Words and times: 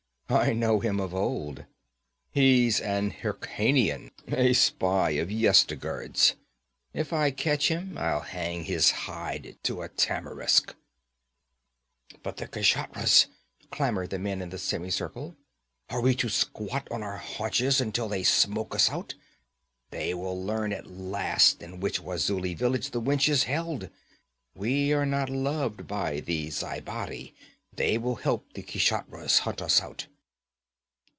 'I 0.33 0.53
know 0.53 0.79
him 0.79 1.01
of 1.01 1.13
old. 1.13 1.65
He's 2.31 2.79
an 2.79 3.11
Hyrkanian, 3.21 4.11
a 4.29 4.53
spy 4.53 5.09
of 5.09 5.27
Yezdigerd's. 5.29 6.35
If 6.93 7.11
I 7.11 7.31
catch 7.31 7.67
him 7.67 7.97
I'll 7.97 8.21
hang 8.21 8.63
his 8.63 8.91
hide 8.91 9.57
to 9.63 9.81
a 9.81 9.89
tamarisk.' 9.89 10.73
'But 12.23 12.37
the 12.37 12.47
Kshatriyas!' 12.47 13.25
clamored 13.71 14.09
the 14.09 14.19
men 14.19 14.41
in 14.41 14.51
the 14.51 14.57
semicircle. 14.57 15.35
'Are 15.89 15.99
we 15.99 16.15
to 16.15 16.29
squat 16.29 16.87
on 16.89 17.03
our 17.03 17.17
haunches 17.17 17.81
until 17.81 18.07
they 18.07 18.23
smoke 18.23 18.73
us 18.73 18.89
out? 18.89 19.13
They 19.89 20.13
will 20.13 20.41
learn 20.41 20.71
at 20.71 20.87
last 20.87 21.61
in 21.61 21.81
which 21.81 21.99
Wazuli 21.99 22.53
village 22.55 22.91
the 22.91 23.01
wench 23.01 23.27
is 23.27 23.43
held. 23.43 23.89
We 24.55 24.93
are 24.93 25.05
not 25.05 25.29
loved 25.29 25.87
by 25.87 26.21
the 26.21 26.47
Zhaibari; 26.51 27.33
they 27.73 27.97
will 27.97 28.15
help 28.15 28.53
the 28.53 28.63
Kshatriyas 28.63 29.39
hunt 29.39 29.61
us 29.61 29.81
out.' 29.81 30.07